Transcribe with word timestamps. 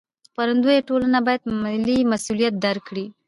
خپرندویه 0.29 0.81
ټولنې 0.87 1.19
باید 1.27 1.41
ملي 1.63 1.97
مسوولیت 2.11 2.53
درک 2.63 2.83
کړي. 2.89 3.05